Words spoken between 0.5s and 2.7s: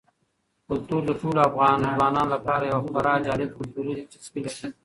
کلتور د ټولو افغان ځوانانو لپاره